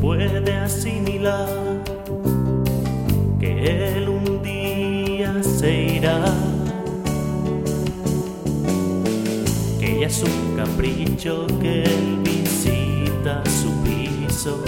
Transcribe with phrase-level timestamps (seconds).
[0.00, 1.48] puede asimilar
[3.40, 6.24] que él un día se irá.
[9.80, 14.62] Que ella es un capricho que él visita su piso,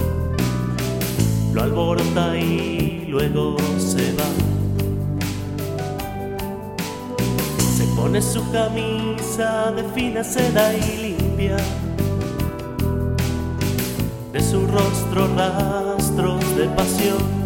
[1.53, 4.29] lo alborota y luego se va.
[7.77, 11.57] Se pone su camisa de fina seda y limpia
[14.31, 17.41] de su rostro rastros de pasión.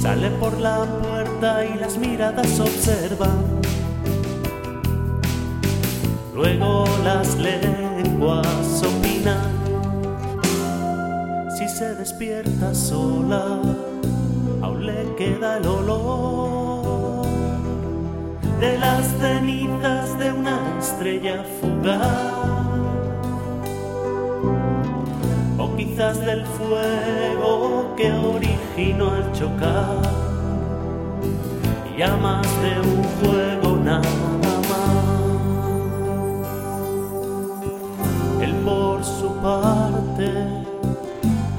[0.00, 3.60] Sale por la puerta y las miradas observan.
[6.34, 9.56] Luego las lenguas opinan.
[11.56, 13.58] Si se despierta sola,
[14.60, 17.26] aún le queda el olor
[18.60, 22.65] de las cenizas de una estrella fugaz.
[25.96, 30.02] Quizás del fuego que originó al chocar.
[31.96, 34.02] Ya más de un juego nada
[34.68, 34.96] más.
[38.42, 40.30] Él por su parte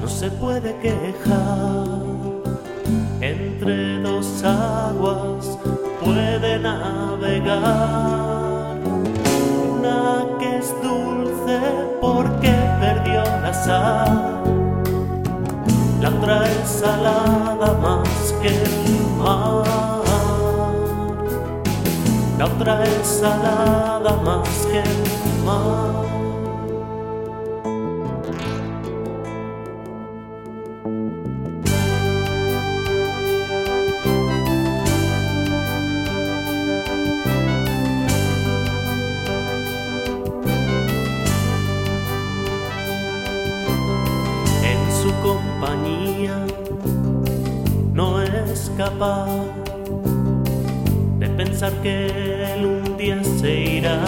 [0.00, 1.88] no se puede quejar.
[3.20, 5.58] Entre dos aguas
[6.04, 7.58] puede navegar.
[9.72, 11.58] Una que es dulce
[12.00, 12.57] porque
[16.00, 19.64] la otra es salada más que el mar.
[22.38, 26.17] La otra es salada más que el mar.
[45.38, 46.46] Compañía
[47.92, 49.28] no es capaz
[51.18, 52.06] de pensar que
[52.54, 54.04] él un día se irá,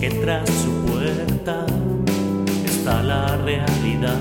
[0.00, 1.66] que tras su puerta
[2.64, 4.20] está la realidad.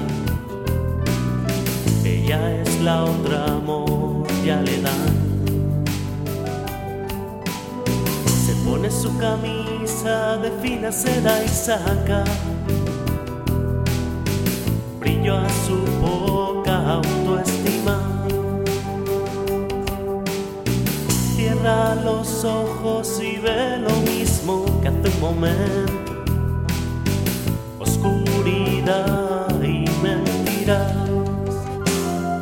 [2.03, 5.09] Ella es la otra amor, ya le dan.
[8.45, 12.23] Se pone su camisa de fina seda y saca
[15.19, 18.00] brillo a su poca autoestima.
[21.35, 26.24] Cierra los ojos y ve lo mismo que hace un momento.
[27.80, 30.94] Oscuridad y mentiras.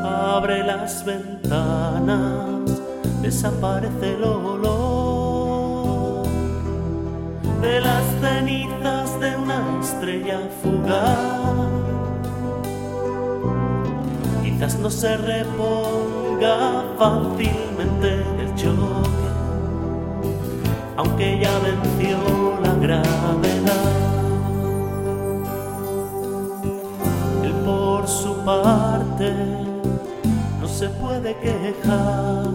[0.04, 2.82] Abre las ventanas,
[3.22, 6.28] desaparece el olor
[7.62, 11.67] de las cenizas de una estrella fugaz
[14.58, 18.08] quizás no se reponga fácilmente
[18.38, 19.30] del choque,
[20.96, 22.18] aunque ya venció
[22.64, 23.92] la gravedad.
[27.44, 29.32] Él por su parte
[30.60, 32.48] no se puede quejar,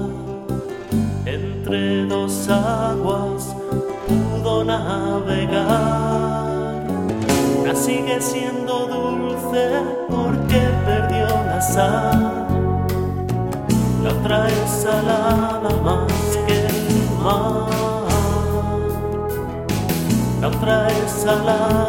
[1.24, 3.54] entre dos aguas
[4.08, 6.02] pudo navegar.
[7.60, 9.70] Una sigue siendo dulce
[10.08, 11.21] porque perdió
[14.02, 16.12] la otra es salada más
[16.46, 17.68] que el mar.
[20.40, 21.81] La otra es salada